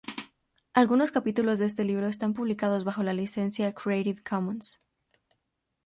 Algunos 0.73 1.11
capítulos 1.11 1.59
de 1.59 1.65
este 1.67 1.83
libro 1.85 2.07
están 2.07 2.33
publicados 2.33 2.83
bajo 2.83 3.03
la 3.03 3.13
licencia 3.13 3.71
Creative 3.71 4.23
Commons. 4.23 4.81